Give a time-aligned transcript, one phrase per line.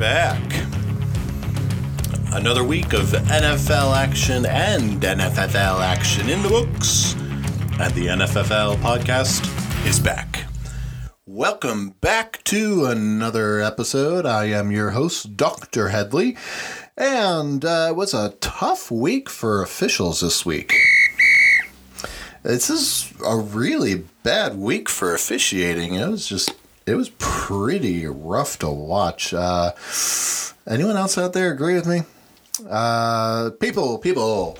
[0.00, 0.40] Back.
[2.32, 7.12] Another week of NFL action and NFL action in the books.
[7.78, 9.44] And the NFL podcast
[9.86, 10.46] is back.
[11.26, 14.24] Welcome back to another episode.
[14.24, 15.90] I am your host, Dr.
[15.90, 16.34] Headley.
[16.96, 20.72] And uh, it was a tough week for officials this week.
[22.42, 25.92] This is a really bad week for officiating.
[25.92, 26.54] It was just,
[26.90, 29.32] it was pretty rough to watch.
[29.32, 29.72] Uh,
[30.66, 32.02] anyone else out there agree with me?
[32.68, 34.58] Uh, people, people,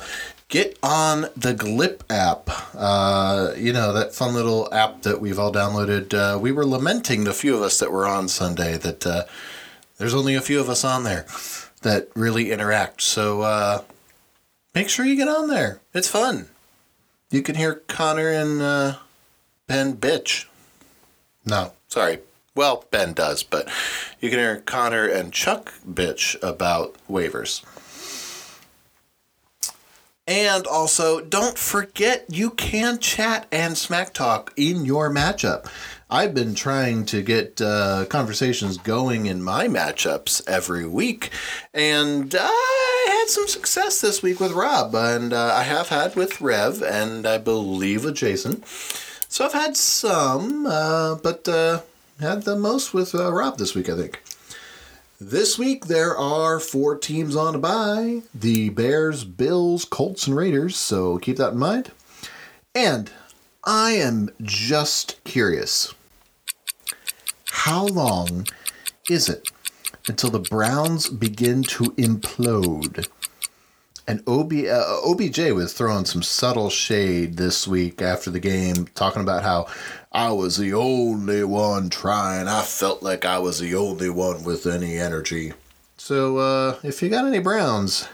[0.48, 2.48] get on the Glip app.
[2.74, 6.14] Uh, you know, that fun little app that we've all downloaded.
[6.14, 9.24] Uh, we were lamenting the few of us that were on Sunday that uh,
[9.98, 11.26] there's only a few of us on there
[11.82, 13.02] that really interact.
[13.02, 13.82] So uh,
[14.72, 15.80] make sure you get on there.
[15.92, 16.48] It's fun.
[17.30, 18.96] You can hear Connor and uh,
[19.66, 20.46] Ben bitch.
[21.44, 22.20] No, sorry.
[22.54, 23.68] Well, Ben does, but
[24.20, 27.64] you can hear Connor and Chuck bitch about waivers.
[30.26, 35.68] And also, don't forget you can chat and smack talk in your matchup.
[36.08, 41.30] I've been trying to get uh, conversations going in my matchups every week,
[41.72, 46.40] and I had some success this week with Rob, and uh, I have had with
[46.40, 48.62] Rev, and I believe with Jason.
[49.32, 51.82] So I've had some, uh, but uh,
[52.18, 54.20] had the most with uh, Rob this week, I think.
[55.20, 60.74] This week there are four teams on a bye the Bears, Bills, Colts, and Raiders,
[60.74, 61.92] so keep that in mind.
[62.74, 63.12] And
[63.62, 65.94] I am just curious
[67.50, 68.48] how long
[69.08, 69.48] is it
[70.08, 73.06] until the Browns begin to implode?
[74.10, 79.22] And OB, uh, OBJ was throwing some subtle shade this week after the game, talking
[79.22, 79.68] about how
[80.10, 82.48] I was the only one trying.
[82.48, 85.52] I felt like I was the only one with any energy.
[85.96, 88.08] So, uh, if you got any Browns,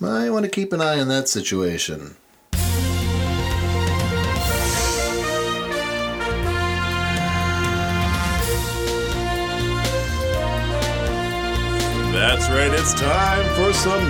[0.00, 2.16] might want to keep an eye on that situation.
[12.28, 14.04] That's right, it's time for some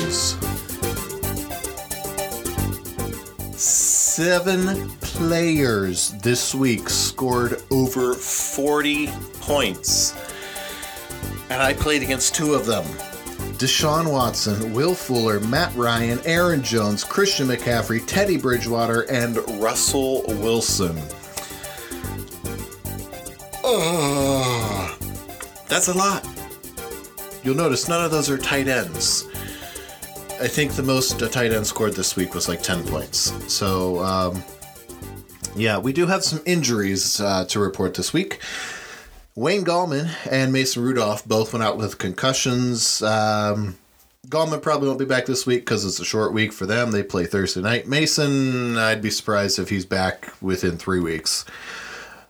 [0.00, 0.36] news.
[3.60, 9.08] Seven players this week scored over 40
[9.38, 10.14] points.
[11.50, 12.84] And I played against two of them.
[13.58, 20.98] Deshaun Watson, Will Fuller, Matt Ryan, Aaron Jones, Christian McCaffrey, Teddy Bridgewater, and Russell Wilson.
[23.62, 24.96] Oh,
[25.68, 26.26] that's a lot.
[27.46, 29.28] You'll notice none of those are tight ends.
[30.40, 33.32] I think the most a tight end scored this week was like 10 points.
[33.46, 34.42] So, um,
[35.54, 38.40] yeah, we do have some injuries uh, to report this week.
[39.36, 43.00] Wayne Gallman and Mason Rudolph both went out with concussions.
[43.02, 43.78] Um,
[44.26, 46.90] Gallman probably won't be back this week because it's a short week for them.
[46.90, 47.86] They play Thursday night.
[47.86, 51.44] Mason, I'd be surprised if he's back within three weeks.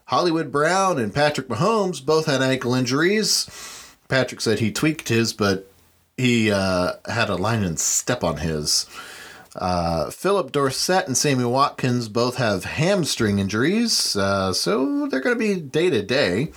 [0.05, 3.76] Hollywood Brown and Patrick Mahomes both had ankle injuries.
[4.09, 5.71] Patrick said he tweaked his, but
[6.17, 8.87] he uh, had a line and step on his.
[9.55, 15.39] Uh, Phillip Dorsett and Sammy Watkins both have hamstring injuries, uh, so they're going to
[15.39, 16.53] be day to day.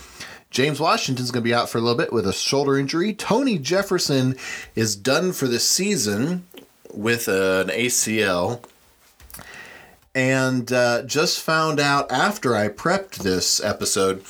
[0.50, 3.14] James Washington's going to be out for a little bit with a shoulder injury.
[3.14, 4.36] Tony Jefferson
[4.76, 6.46] is done for the season
[6.92, 8.64] with an ACL.
[10.16, 14.24] And uh, just found out after I prepped this episode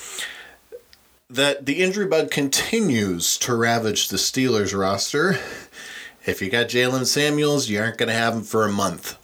[1.30, 5.38] that the injury bug continues to ravage the Steelers roster.
[6.26, 9.16] If you got Jaylen Samuels, you aren't going to have him for a month.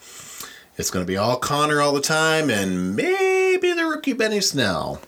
[0.79, 5.01] It's going to be all Conner all the time and maybe the rookie Benny Snell.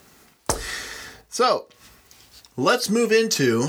[1.29, 1.67] So,
[2.57, 3.69] let's move into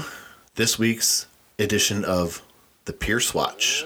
[0.55, 1.27] this week's
[1.59, 2.41] edition of
[2.85, 3.85] the Pearce Watch.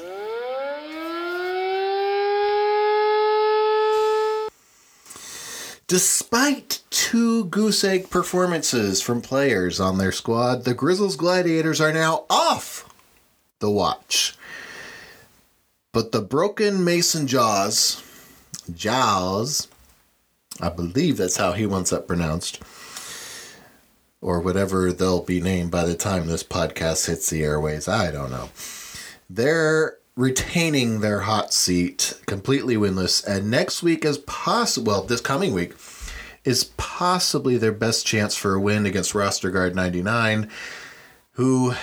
[5.94, 12.25] Despite two goose egg performances from players on their squad, the Grizzlies Gladiators are now
[12.31, 12.92] off
[13.60, 14.36] the watch.
[15.92, 18.01] But the broken Mason Jaws,
[18.74, 19.68] Jaws,
[20.60, 22.60] I believe that's how he wants that pronounced,
[24.19, 27.88] or whatever they'll be named by the time this podcast hits the airways.
[27.88, 28.50] I don't know.
[29.30, 34.92] They're retaining their hot seat completely winless, and next week is possible.
[34.92, 35.74] Well, this coming week
[36.44, 40.50] is possibly their best chance for a win against roster guard 99,
[41.31, 41.74] who,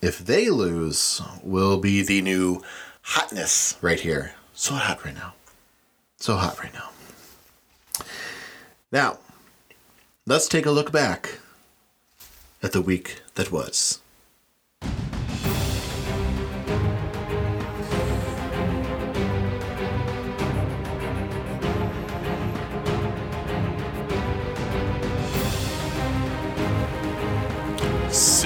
[0.00, 2.62] if they lose, will be the new
[3.02, 4.34] hotness right here.
[4.54, 5.34] So hot right now.
[6.18, 6.90] So hot right now.
[8.92, 9.18] Now,
[10.26, 11.40] let's take a look back
[12.62, 14.00] at the week that was.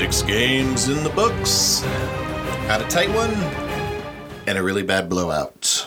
[0.01, 1.81] Six games in the books.
[2.67, 3.31] Had a tight one
[4.47, 5.87] and a really bad blowout.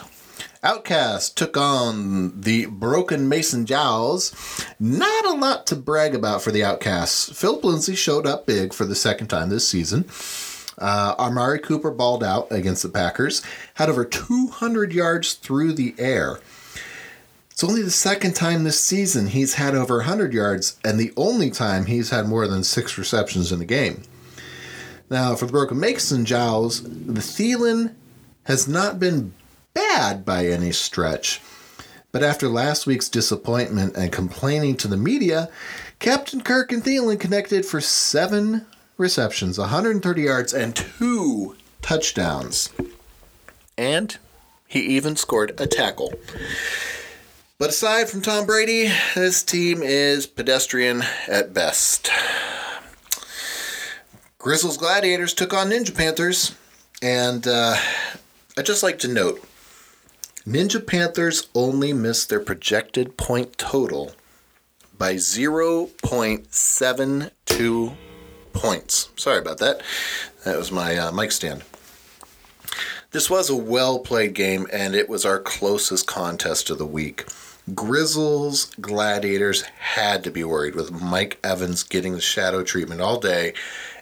[0.62, 4.32] Outcast took on the Broken Mason Jowls.
[4.78, 7.36] Not a lot to brag about for the Outcasts.
[7.36, 10.04] Philip Lindsay showed up big for the second time this season.
[10.78, 13.42] Uh, Cooper balled out against the Packers,
[13.74, 16.38] had over 200 yards through the air.
[17.54, 21.52] It's only the second time this season he's had over 100 yards, and the only
[21.52, 24.02] time he's had more than six receptions in a game.
[25.08, 27.94] Now, for the Broken Mason Jowls, the Thielen
[28.46, 29.34] has not been
[29.72, 31.40] bad by any stretch.
[32.10, 35.48] But after last week's disappointment and complaining to the media,
[36.00, 38.66] Captain Kirk and Thielen connected for seven
[38.96, 42.70] receptions, 130 yards, and two touchdowns.
[43.78, 44.18] And
[44.66, 46.12] he even scored a tackle.
[47.56, 52.10] But aside from Tom Brady, this team is pedestrian at best.
[54.38, 56.56] Grizzles Gladiators took on Ninja Panthers,
[57.00, 57.76] and uh,
[58.58, 59.40] I'd just like to note
[60.44, 64.14] Ninja Panthers only missed their projected point total
[64.98, 67.96] by 0.72
[68.52, 69.10] points.
[69.14, 69.80] Sorry about that.
[70.44, 71.62] That was my uh, mic stand.
[73.12, 77.26] This was a well played game, and it was our closest contest of the week.
[77.72, 83.54] Grizzles Gladiators had to be worried with Mike Evans getting the shadow treatment all day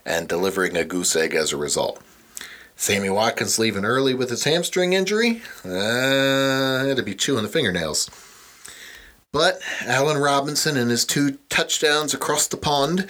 [0.04, 2.02] and delivering a goose egg as a result.
[2.74, 5.42] Sammy Watkins leaving early with his hamstring injury.
[5.64, 8.10] Uh, had to be chewing the fingernails.
[9.30, 13.08] But Allen Robinson and his two touchdowns across the pond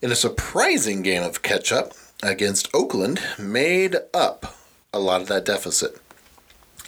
[0.00, 4.56] in a surprising game of catch up against Oakland made up
[4.92, 6.00] a lot of that deficit.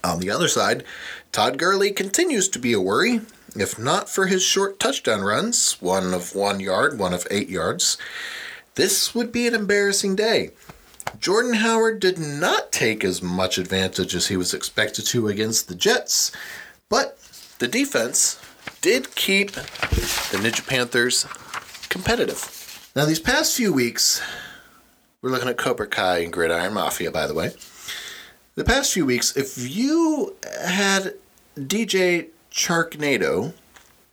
[0.04, 0.84] On the other side,
[1.32, 3.22] Todd Gurley continues to be a worry,
[3.56, 7.96] if not for his short touchdown runs, one of one yard, one of eight yards.
[8.74, 10.50] This would be an embarrassing day.
[11.18, 15.74] Jordan Howard did not take as much advantage as he was expected to against the
[15.74, 16.32] Jets,
[16.90, 17.18] but
[17.58, 18.38] the defense
[18.82, 21.24] did keep the Ninja Panthers
[21.88, 22.90] competitive.
[22.94, 24.20] Now, these past few weeks,
[25.22, 27.52] we're looking at Cobra Kai and Gridiron Mafia, by the way.
[28.54, 31.14] The past few weeks, if you had
[31.56, 33.52] DJ Charknado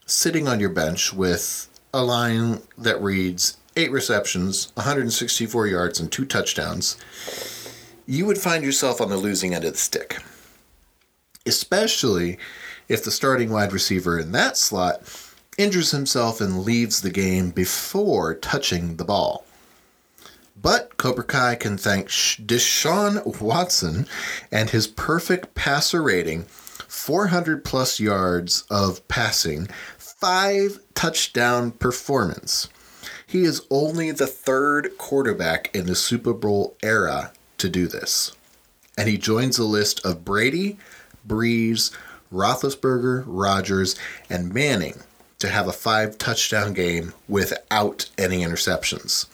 [0.06, 6.26] sitting on your bench with a line that reads eight receptions, 164 yards, and two
[6.26, 6.98] touchdowns,
[8.06, 10.22] you would find yourself on the losing end of the stick.
[11.46, 12.38] Especially
[12.90, 15.02] if the starting wide receiver in that slot
[15.58, 19.46] injures himself and leaves the game before touching the ball.
[20.62, 24.08] But Cobra Kai can thank Deshaun Watson
[24.52, 26.48] and his perfect passer rating,
[26.90, 32.68] 400 plus yards of passing, five touchdown performance.
[33.26, 38.31] He is only the third quarterback in the Super Bowl era to do this.
[38.98, 40.78] And he joins the list of Brady,
[41.28, 41.96] Brees,
[42.34, 43.96] Roethlisberger, Rodgers,
[44.30, 44.96] and Manning
[45.38, 49.28] to have a five touchdown game without any interceptions.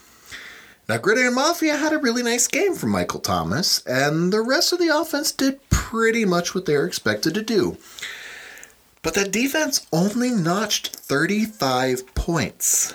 [0.87, 4.77] Now, Gridiron Mafia had a really nice game from Michael Thomas, and the rest of
[4.77, 7.77] the offense did pretty much what they were expected to do.
[9.01, 12.93] But the defense only notched 35 points.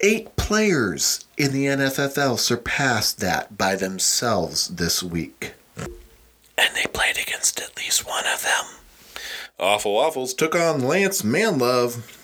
[0.00, 5.54] Eight players in the NFFL surpassed that by themselves this week.
[5.76, 8.64] And they played against at least one of them.
[9.58, 12.15] Awful Waffles took on Lance Manlove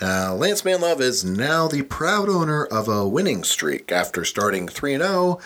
[0.00, 4.98] now, Lance Manlove is now the proud owner of a winning streak after starting 3
[4.98, 5.40] 0.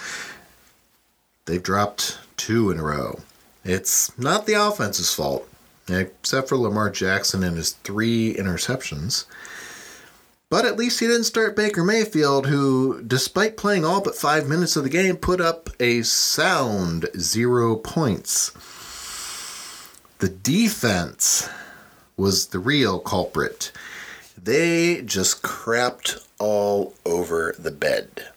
[1.46, 3.20] They've dropped two in a row.
[3.64, 5.48] It's not the offense's fault,
[5.88, 9.26] except for Lamar Jackson and his three interceptions.
[10.48, 14.74] But at least he didn't start Baker Mayfield, who, despite playing all but five minutes
[14.74, 18.50] of the game, put up a sound zero points.
[20.18, 21.48] The defense
[22.16, 23.70] was the real culprit.
[24.42, 28.28] They just crapped all over the bed.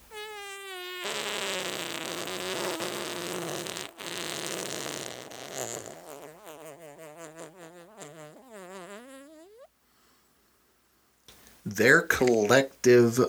[11.65, 13.19] Their collective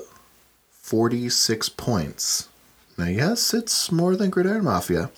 [0.70, 2.48] 46 points.
[2.98, 5.12] Now, yes, it's more than Gridiron Mafia,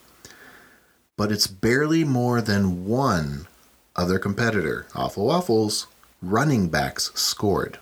[1.16, 3.46] but it's barely more than one
[3.96, 5.86] other competitor, Awful Waffles,
[6.30, 7.78] running backs scored.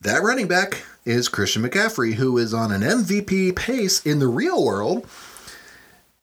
[0.00, 4.64] That running back is Christian McCaffrey, who is on an MVP pace in the real
[4.64, 5.06] world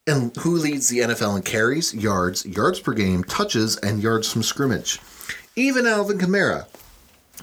[0.07, 4.43] and who leads the NFL in carries, yards, yards per game, touches, and yards from
[4.43, 4.99] scrimmage.
[5.55, 6.65] Even Alvin Kamara,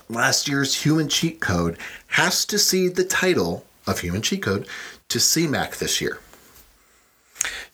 [0.09, 1.78] last year's human cheat code,
[2.09, 4.66] has to cede the title of human cheat code
[5.09, 6.18] to CMAC this year.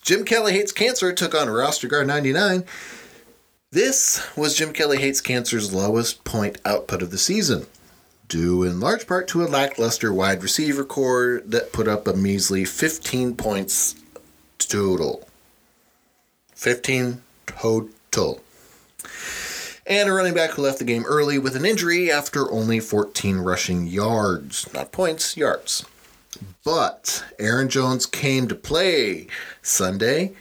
[0.01, 2.63] Jim Kelly Hates Cancer took on roster guard 99.
[3.75, 7.65] This was Jim Kelly Hates Cancer's lowest point output of the season,
[8.29, 12.63] due in large part to a lackluster wide receiver core that put up a measly
[12.63, 13.95] 15 points
[14.59, 15.27] total.
[16.53, 18.41] 15 total.
[19.85, 23.39] And a running back who left the game early with an injury after only 14
[23.39, 24.73] rushing yards.
[24.73, 25.85] Not points, yards.
[26.63, 29.27] But Aaron Jones came to play
[29.61, 30.31] Sunday,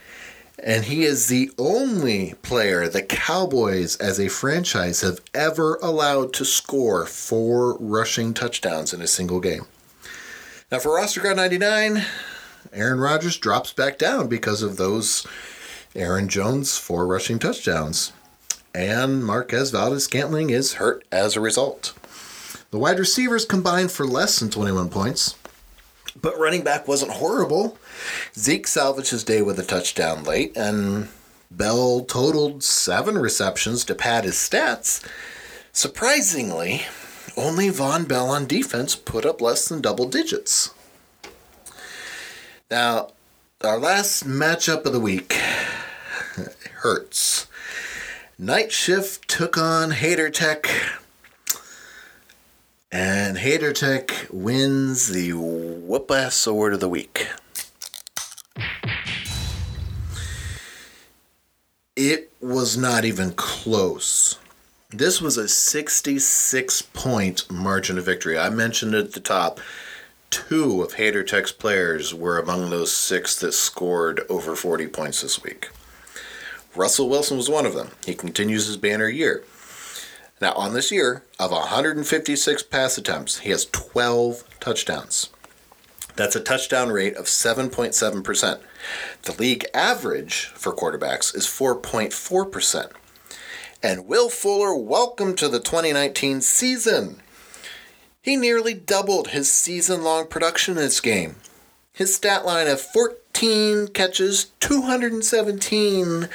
[0.65, 6.45] and he is the only player the Cowboys as a franchise have ever allowed to
[6.47, 9.67] score four rushing touchdowns in a single game.
[10.73, 12.03] Now, for roster guard 99,
[12.73, 15.27] Aaron Rodgers drops back down because of those
[15.95, 18.13] Aaron Jones four rushing touchdowns.
[18.75, 21.93] And Marquez Valdes Scantling is hurt as a result.
[22.71, 25.37] The wide receivers combined for less than 21 points,
[26.21, 27.79] but running back wasn't horrible.
[28.37, 31.09] Zeke salvaged his day with a touchdown late, and
[31.51, 35.07] Bell totaled seven receptions to pad his stats.
[35.73, 36.83] Surprisingly,
[37.37, 40.73] only Vonn Bell on defense put up less than double digits.
[42.71, 43.11] Now,
[43.63, 45.35] our last matchup of the week
[46.77, 47.47] hurts.
[48.39, 50.69] Night Shift took on Hater Tech.
[52.95, 57.27] And Hater Tech wins the Whoop Ass Award of the Week.
[61.97, 64.39] It was not even close.
[64.91, 68.39] This was a 66 point margin of victory.
[68.39, 69.59] I mentioned at the top
[70.31, 75.43] two of Hater Tech's players were among those six that scored over 40 points this
[75.43, 75.69] week.
[76.77, 77.91] Russell Wilson was one of them.
[78.07, 79.43] He continues his banner year.
[80.45, 85.31] Now, on this year, of 156 pass attempts, he has 12 touchdowns.
[86.17, 88.61] That's a touchdown rate of 7.7%.
[89.23, 92.91] The league average for quarterbacks is 4.4%.
[93.83, 97.23] And Will Fuller, welcome to the 2019 season.
[98.21, 101.37] He nearly doubled his season long production in this game.
[101.95, 106.29] His stat line of 14 catches, 217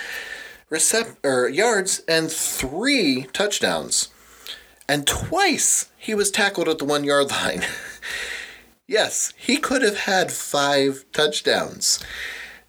[0.70, 4.10] recep- or yards, and three touchdowns.
[4.88, 7.64] And twice he was tackled at the one yard line.
[8.88, 12.00] yes, he could have had five touchdowns.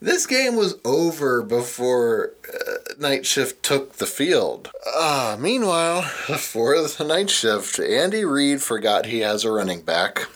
[0.02, 4.70] This game was over before uh, night shift took the field.
[4.86, 10.26] Ah, meanwhile, for the night shift, Andy Reid forgot he has a running back.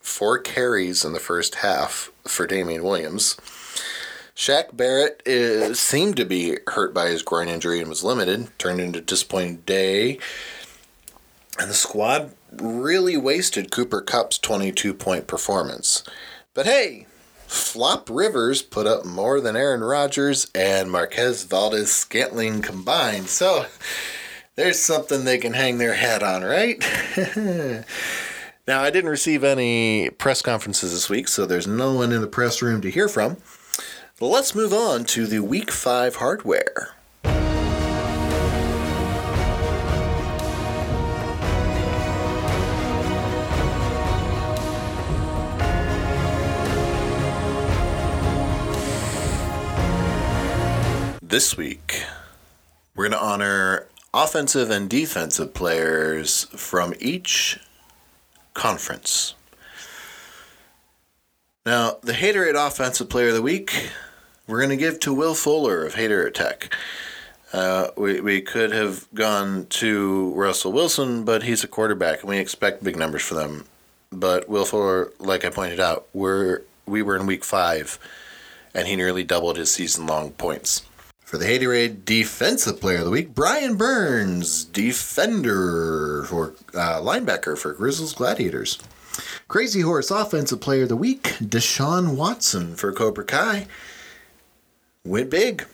[0.00, 3.36] Four carries in the first half for Damien Williams.
[4.42, 8.80] Shaq Barrett is, seemed to be hurt by his groin injury and was limited, turned
[8.80, 10.18] into a disappointing day.
[11.60, 16.02] And the squad really wasted Cooper Kupp's 22 point performance.
[16.54, 17.06] But hey,
[17.46, 23.28] Flop Rivers put up more than Aaron Rodgers and Marquez Valdes Scantling combined.
[23.28, 23.66] So
[24.56, 26.80] there's something they can hang their hat on, right?
[28.66, 32.26] now, I didn't receive any press conferences this week, so there's no one in the
[32.26, 33.36] press room to hear from.
[34.24, 36.90] Let's move on to the week five hardware.
[51.20, 52.04] This week,
[52.94, 57.58] we're going to honor offensive and defensive players from each
[58.54, 59.34] conference.
[61.66, 63.90] Now, the Haterade Offensive Player of the Week,
[64.46, 66.74] we're going to give to Will Fuller of Hater Attack.
[67.52, 72.38] Uh, we, we could have gone to Russell Wilson, but he's a quarterback, and we
[72.38, 73.66] expect big numbers for them.
[74.10, 77.98] But Will Fuller, like I pointed out, we're, we were in week five,
[78.74, 80.82] and he nearly doubled his season long points.
[81.20, 87.72] For the Haterade Defensive Player of the Week, Brian Burns, defender for uh, linebacker for
[87.72, 88.78] Grizzlies Gladiators.
[89.48, 93.66] Crazy Horse Offensive Player of the Week, Deshaun Watson for Cobra Kai.
[95.04, 95.66] Went big.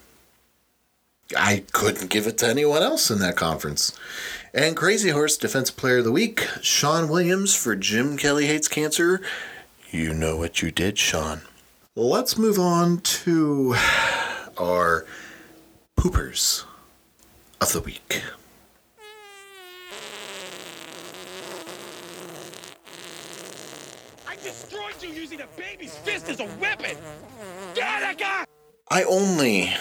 [1.37, 3.92] I couldn't give it to anyone else in that conference.
[4.54, 9.20] And Crazy Horse Defensive Player of the Week, Sean Williams for Jim Kelly Hates Cancer.
[9.90, 11.42] You know what you did, Sean.
[11.94, 13.75] Let's move on to
[14.56, 15.04] our
[15.99, 16.64] poopers
[17.61, 18.23] of the week.
[24.26, 26.97] I destroyed you using a baby's fist as a weapon!
[27.75, 28.47] Gattaca!
[28.90, 29.75] I only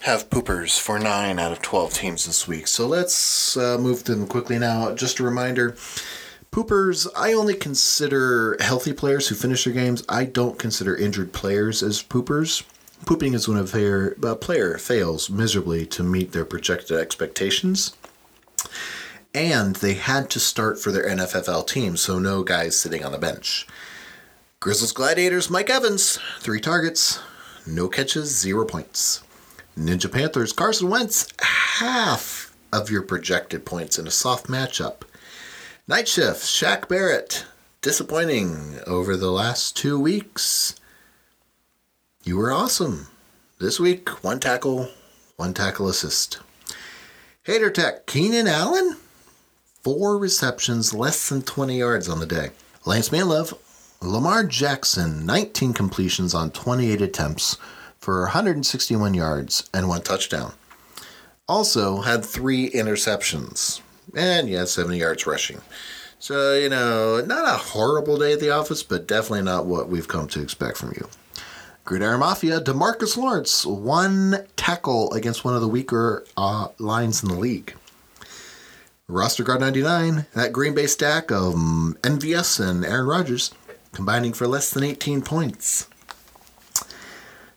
[0.00, 4.26] have poopers for 9 out of 12 teams this week, so let's uh, move them
[4.26, 4.92] quickly now.
[4.96, 5.76] Just a reminder
[6.50, 10.02] poopers, I only consider healthy players who finish their games.
[10.08, 12.64] I don't consider injured players as poopers.
[13.06, 17.96] Pooping is when a player, a player fails miserably to meet their projected expectations.
[19.32, 23.18] And they had to start for their NFFL team, so no guys sitting on the
[23.18, 23.68] bench.
[24.58, 27.20] Grizzlies Gladiators, Mike Evans, three targets,
[27.66, 29.22] no catches, zero points.
[29.78, 35.02] Ninja Panthers, Carson Wentz, half of your projected points in a soft matchup.
[35.88, 37.44] Night Shift, Shaq Barrett,
[37.80, 40.74] disappointing over the last two weeks.
[42.24, 43.08] You were awesome.
[43.58, 44.88] This week, one tackle,
[45.36, 46.38] one tackle assist.
[47.44, 48.96] Hater Tech, Keenan Allen,
[49.82, 52.50] four receptions, less than 20 yards on the day.
[52.84, 53.56] Lance Manlove,
[54.02, 57.56] Lamar Jackson, 19 completions on 28 attempts
[57.98, 60.52] for 161 yards and one touchdown.
[61.48, 63.80] Also had three interceptions
[64.16, 65.60] and yeah, 70 yards rushing.
[66.18, 70.08] So, you know, not a horrible day at the office, but definitely not what we've
[70.08, 71.08] come to expect from you.
[71.84, 77.38] Gridiron Mafia, Demarcus Lawrence, one tackle against one of the weaker uh, lines in the
[77.38, 77.74] league.
[79.08, 83.52] Roster Guard 99, that Green Bay stack of um, MVS and Aaron Rodgers
[83.92, 85.88] combining for less than 18 points.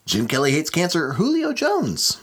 [0.05, 1.13] Jim Kelly hates cancer.
[1.13, 2.21] Julio Jones.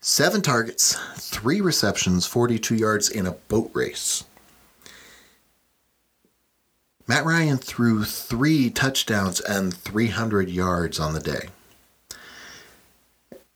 [0.00, 4.24] Seven targets, three receptions, 42 yards in a boat race.
[7.06, 11.48] Matt Ryan threw three touchdowns and 300 yards on the day.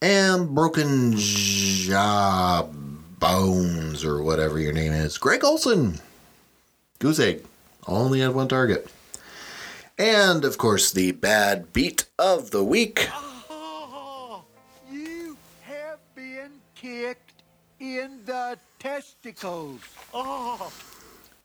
[0.01, 2.67] And broken jaw
[3.19, 5.19] bones or whatever your name is.
[5.19, 6.01] Greg Olsen.
[6.99, 7.45] Goose egg.
[7.87, 8.91] Only had one target.
[9.99, 13.09] And of course, the bad beat of the week.
[14.91, 17.43] You have been kicked
[17.81, 19.81] in the testicles.
[20.15, 20.73] Oh.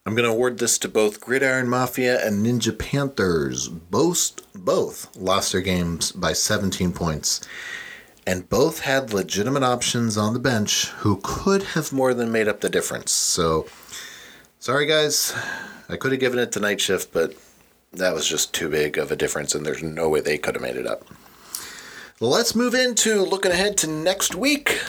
[0.06, 3.68] I'm going to award this to both Gridiron Mafia and Ninja Panthers.
[3.68, 7.40] Both both lost their games by 17 points.
[8.26, 12.60] And both had legitimate options on the bench who could have more than made up
[12.60, 13.12] the difference.
[13.12, 13.66] So,
[14.58, 15.34] sorry guys.
[15.88, 17.34] I could have given it to Night Shift, but
[17.96, 20.62] that was just too big of a difference, and there's no way they could have
[20.62, 21.04] made it up.
[22.20, 24.80] Let's move into looking ahead to next week.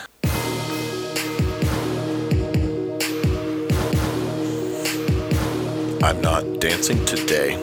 [6.04, 7.56] I'm not dancing today.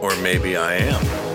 [0.00, 1.25] Or maybe I am.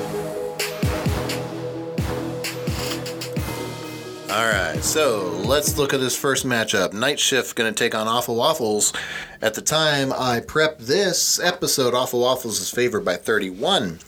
[4.31, 6.93] All right, so let's look at this first matchup.
[6.93, 8.93] Night Shift going to take on Awful Waffles.
[9.41, 13.99] At the time I prep this episode, Awful Waffles is favored by 31.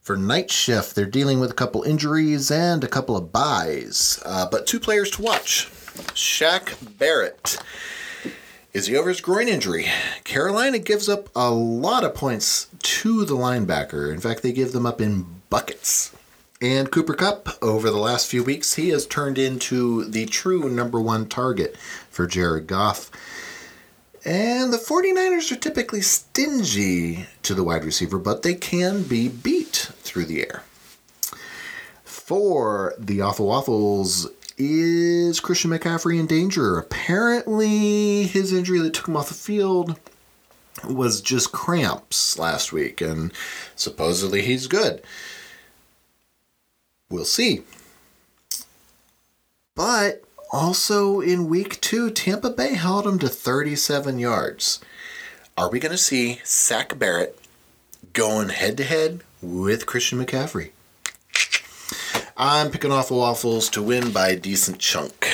[0.00, 4.48] For Night Shift, they're dealing with a couple injuries and a couple of buys, uh,
[4.50, 5.68] but two players to watch.
[6.14, 7.62] Shaq Barrett.
[8.72, 9.86] Is he over his groin injury?
[10.24, 14.12] Carolina gives up a lot of points to the linebacker.
[14.12, 16.10] In fact, they give them up in buckets.
[16.62, 21.00] And Cooper Kupp, over the last few weeks, he has turned into the true number
[21.00, 21.74] one target
[22.10, 23.10] for Jared Goff.
[24.26, 29.90] And the 49ers are typically stingy to the wide receiver, but they can be beat
[30.00, 30.62] through the air.
[32.04, 36.76] For the Awful Waffles, is Christian McCaffrey in danger?
[36.76, 39.98] Apparently, his injury that took him off the field
[40.86, 43.32] was just cramps last week, and
[43.74, 45.02] supposedly he's good.
[47.10, 47.62] We'll see.
[49.74, 54.80] But also in week two, Tampa Bay held him to 37 yards.
[55.58, 57.38] Are we going to see Sack Barrett
[58.12, 60.70] going head to head with Christian McCaffrey?
[62.36, 65.28] I'm picking off Waffles to win by a decent chunk.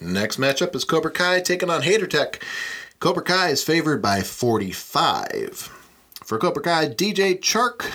[0.00, 2.42] Next matchup is Cobra Kai taking on Hater Tech.
[2.98, 5.70] Cobra Kai is favored by 45.
[6.24, 7.92] For Cobra Kai, DJ Chark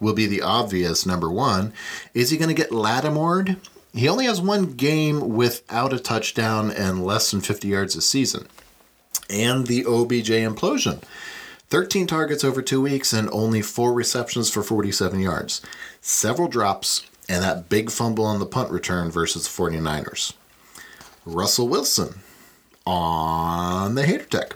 [0.00, 1.72] will be the obvious number one.
[2.14, 3.56] Is he going to get Latimored?
[3.92, 8.46] He only has one game without a touchdown and less than 50 yards a season.
[9.28, 11.02] And the OBJ implosion.
[11.68, 15.60] 13 targets over two weeks and only four receptions for 47 yards.
[16.00, 20.32] Several drops and that big fumble on the punt return versus the 49ers.
[21.24, 22.20] Russell Wilson
[22.84, 24.54] on the hater tech.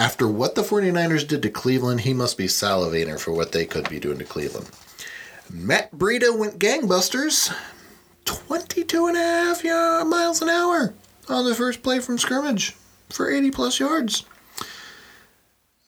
[0.00, 3.86] After what the 49ers did to Cleveland, he must be salivating for what they could
[3.90, 4.70] be doing to Cleveland.
[5.50, 7.54] Matt Breida went gangbusters.
[8.24, 9.62] 22 and a half
[10.06, 10.94] miles an hour
[11.28, 12.74] on the first play from scrimmage
[13.10, 14.24] for 80 plus yards.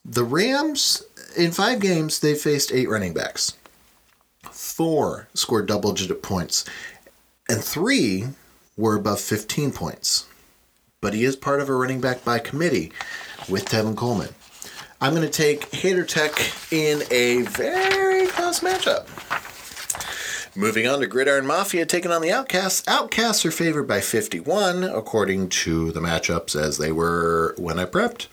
[0.05, 1.01] The Rams,
[1.35, 3.53] in five games, they faced eight running backs.
[4.51, 6.65] Four scored double digit points,
[7.49, 8.27] and three
[8.77, 10.27] were above 15 points.
[11.03, 12.93] But he is part of a running back by committee
[13.49, 14.29] with Tevin Coleman.
[15.01, 16.31] I'm going to take Hater Tech
[16.71, 19.05] in a very close matchup.
[20.55, 22.87] Moving on to Gridiron Mafia taking on the Outcasts.
[22.87, 28.27] Outcasts are favored by 51, according to the matchups as they were when I prepped.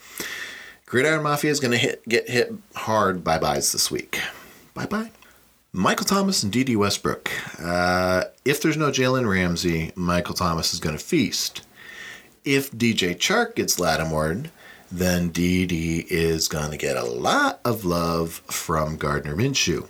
[0.87, 4.21] Gridiron Mafia is going to hit get hit hard bye byes this week.
[4.75, 5.11] Bye bye.
[5.73, 7.33] Michael Thomas and Dede Westbrook.
[7.61, 11.63] Uh, if there's no Jalen Ramsey, Michael Thomas is going to feast.
[12.45, 14.51] If DJ Chark gets Latimored,
[14.91, 19.87] then Dede is going to get a lot of love from Gardner Minshew.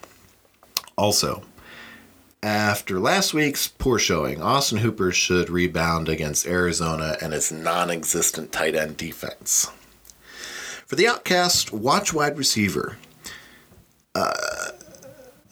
[0.96, 1.42] Also,
[2.42, 8.50] after last week's poor showing, Austin Hooper should rebound against Arizona and its non existent
[8.50, 9.70] tight end defense.
[10.86, 12.98] For the outcast, watch wide receiver.
[14.14, 14.69] Uh,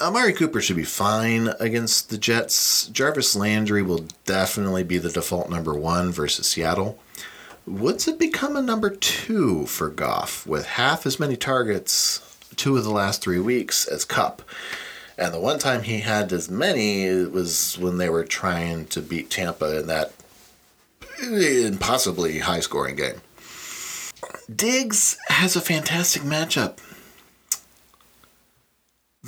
[0.01, 2.87] Amari Cooper should be fine against the Jets.
[2.87, 6.99] Jarvis Landry will definitely be the default number one versus Seattle.
[7.67, 12.21] Woods have become a number two for Goff with half as many targets
[12.55, 14.43] two of the last three weeks as Kupp.
[15.19, 19.03] And the one time he had as many it was when they were trying to
[19.03, 20.13] beat Tampa in that
[21.21, 23.21] impossibly high scoring game.
[24.55, 26.79] Diggs has a fantastic matchup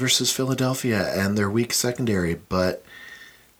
[0.00, 2.82] versus Philadelphia and their weak secondary, but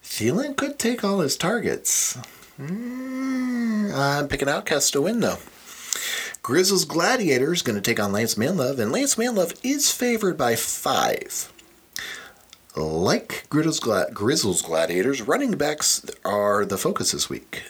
[0.02, 2.16] Thielen could take all his targets.
[2.58, 5.36] Mm, I'm picking Outcast to win, though.
[6.42, 11.52] Grizzles Gladiators going to take on Lance Manlove, and Lance Manlove is favored by five.
[12.74, 17.64] Like Grizzles, Gla- Grizzles Gladiators, running backs are the focus this week.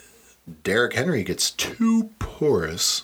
[0.63, 3.03] Derrick Henry gets two porous.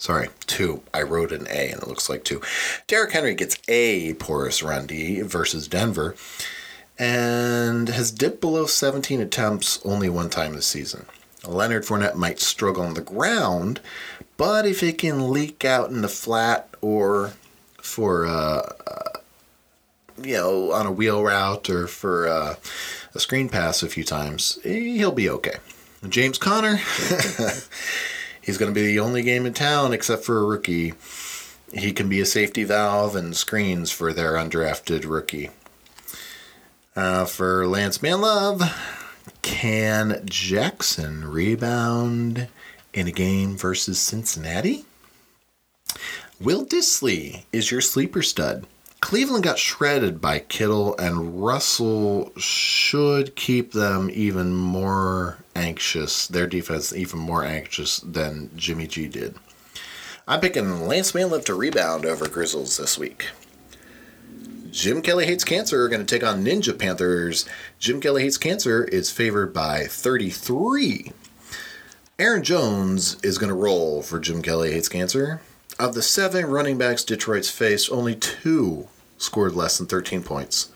[0.00, 0.82] Sorry, two.
[0.94, 2.40] I wrote an A and it looks like two.
[2.86, 6.16] Derrick Henry gets a porous run D versus Denver
[6.98, 11.04] and has dipped below 17 attempts only one time this season.
[11.46, 13.80] Leonard Fournette might struggle on the ground,
[14.38, 17.34] but if it can leak out in the flat or
[17.76, 19.18] for uh, uh,
[20.22, 22.54] you know on a wheel route or for uh,
[23.14, 25.56] a screen pass a few times, he'll be okay.
[26.08, 26.78] James Conner,
[28.42, 30.94] he's going to be the only game in town except for a rookie.
[31.72, 35.50] He can be a safety valve and screens for their undrafted rookie.
[36.96, 38.68] Uh, for Lance Manlove,
[39.42, 42.48] can Jackson rebound
[42.92, 44.84] in a game versus Cincinnati?
[46.40, 48.66] Will Dissly is your sleeper stud.
[49.00, 56.92] Cleveland got shredded by Kittle, and Russell should keep them even more anxious, their defense
[56.92, 59.36] even more anxious than Jimmy G did.
[60.28, 63.28] I'm picking Lance Manlove to rebound over Grizzles this week.
[64.70, 67.46] Jim Kelly Hates Cancer are going to take on Ninja Panthers.
[67.80, 71.12] Jim Kelly Hates Cancer is favored by 33.
[72.18, 75.40] Aaron Jones is going to roll for Jim Kelly Hates Cancer.
[75.80, 80.70] Of the seven running backs Detroit's faced, only two scored less than 13 points.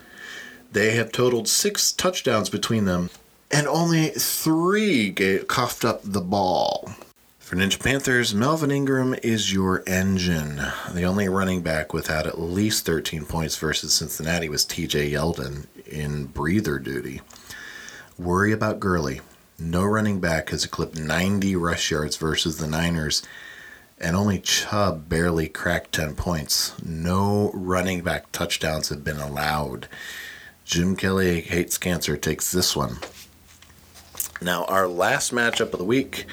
[0.73, 3.11] They have totaled six touchdowns between them,
[3.51, 6.95] and only three gave, coughed up the ball.
[7.39, 10.63] For Ninja Panthers, Melvin Ingram is your engine.
[10.91, 16.29] The only running back without at least 13 points versus Cincinnati was TJ Yeldon in
[16.29, 17.21] breather duty.
[18.17, 19.21] Worry about Gurley.
[19.59, 23.23] No running back has eclipsed 90 rush yards versus the Niners,
[24.05, 26.75] and only Chubb barely cracked 10 points.
[26.85, 29.89] No running back touchdowns have been allowed.
[30.67, 32.99] Jim Kelly hates cancer takes this one.
[34.43, 36.27] Now, our last matchup of the week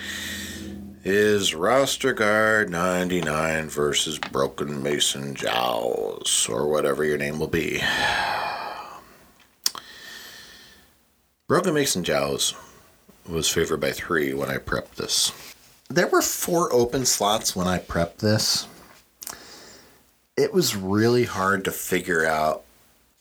[1.06, 7.82] is roster guard 99 versus broken mason jowls or whatever your name will be
[11.48, 12.54] broken mason jowls
[13.28, 15.51] was favored by three when i prepped this
[15.92, 18.68] there were four open slots when i prepped this
[20.38, 22.64] it was really hard to figure out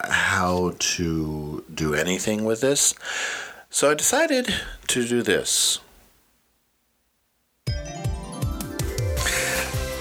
[0.02, 2.94] how to do anything with this
[3.68, 4.54] so i decided
[4.86, 5.80] to do this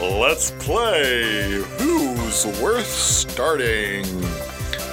[0.02, 4.04] Let's play Who's Worth Starting?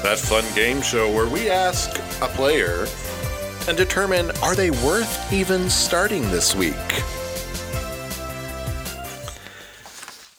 [0.03, 2.87] That fun game show where we ask a player
[3.69, 6.75] and determine are they worth even starting this week?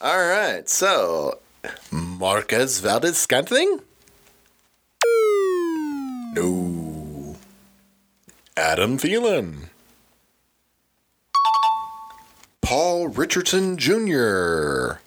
[0.08, 1.39] All right, so
[1.91, 3.82] Marcus Valdes Scantling?
[6.32, 7.36] No.
[8.56, 9.63] Adam Thielen.
[12.62, 15.00] Paul Richardson Jr.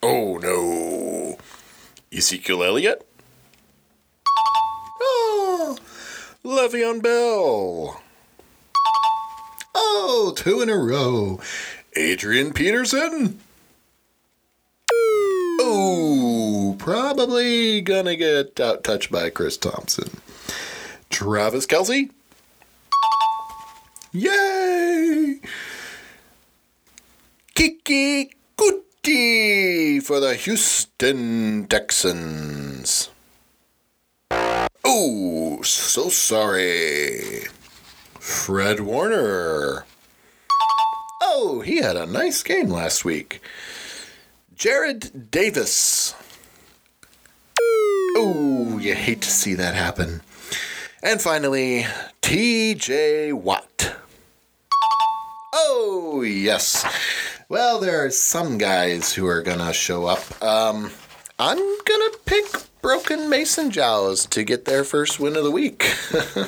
[0.00, 1.38] Oh no.
[2.16, 3.04] Ezekiel Elliott?
[5.00, 5.76] Oh,
[6.44, 8.00] Le'Veon Bell.
[9.74, 11.40] Oh, two in a row.
[11.98, 13.40] Adrian Peterson.
[15.60, 20.20] Oh, probably gonna get out touched by Chris Thompson.
[21.10, 22.08] Travis Kelce.
[24.12, 25.40] Yay!
[27.56, 33.10] Keke Coutee for the Houston Texans.
[34.84, 37.46] Oh, so sorry.
[38.20, 39.84] Fred Warner.
[41.40, 43.40] Oh, he had a nice game last week.
[44.56, 46.12] Jarrad Davis.
[48.16, 50.22] Oh, you hate to see that happen.
[51.00, 51.86] And finally,
[52.22, 53.94] TJ Watt.
[55.54, 56.84] Oh, yes.
[57.48, 60.42] Well, there are some guys who are going to show up.
[60.42, 60.90] Um,
[61.38, 62.46] I'm going to pick
[62.82, 65.88] Broken Mason Jaws to get their first win of the week.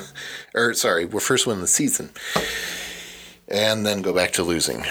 [0.53, 2.09] or, sorry, first win of the season.
[3.51, 4.85] And then go back to losing.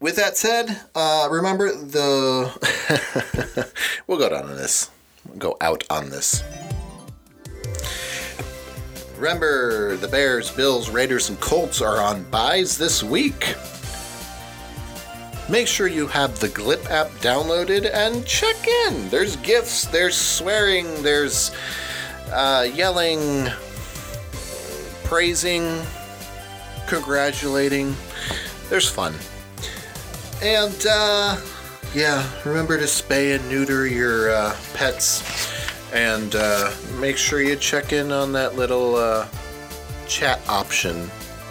[0.00, 3.68] With that said, uh, remember the.
[4.06, 4.90] we'll go down on this.
[5.26, 6.42] We'll go out on this.
[9.18, 13.54] Remember, the Bears, Bills, Raiders, and Colts are on buys this week.
[15.50, 19.10] Make sure you have the Glip app downloaded and check in.
[19.10, 21.50] There's gifts, there's swearing, there's
[22.32, 23.48] uh, yelling,
[25.04, 25.82] praising,
[26.90, 27.94] congratulating.
[28.68, 29.14] There's fun.
[30.42, 31.40] And, uh,
[31.94, 35.22] yeah, remember to spay and neuter your uh, pets
[35.92, 39.28] and uh, make sure you check in on that little uh,
[40.06, 41.08] chat option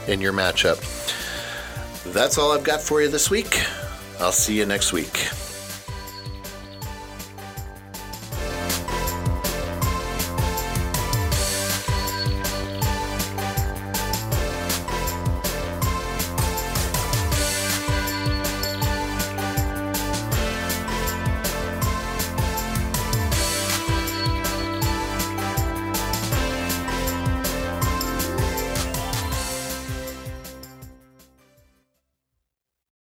[0.07, 0.77] in your matchup.
[2.13, 3.61] That's all I've got for you this week.
[4.19, 5.29] I'll see you next week.